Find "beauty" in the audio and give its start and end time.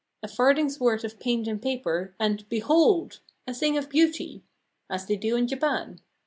3.87-4.41